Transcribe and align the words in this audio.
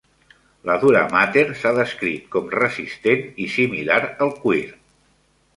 La 0.69 0.77
duramàter 0.83 1.43
s'ha 1.59 1.73
descrit 1.79 2.25
com 2.37 2.49
"resistent" 2.55 3.23
i 3.47 3.51
"similar 3.59 4.03
al 4.27 4.37
cuir". 4.43 4.67